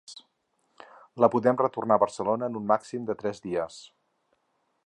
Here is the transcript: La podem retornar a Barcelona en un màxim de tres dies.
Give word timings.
La 1.25 1.29
podem 1.35 1.59
retornar 1.63 1.99
a 1.99 2.03
Barcelona 2.05 2.51
en 2.53 2.59
un 2.63 2.67
màxim 2.75 3.07
de 3.11 3.21
tres 3.23 3.47
dies. 3.49 3.81